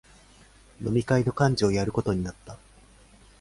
[0.83, 2.57] 飲み会の幹事をやることになった